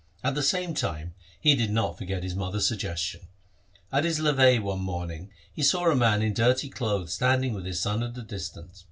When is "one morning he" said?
4.57-5.61